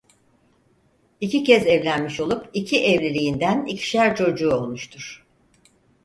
İki 1.21 1.43
kez 1.43 1.67
evlenmiş 1.67 2.19
olup 2.19 2.49
iki 2.53 2.83
evliliğinden 2.85 3.65
ikişer 3.65 4.15
çocuğu 4.15 4.55
olmuştur. 4.55 5.25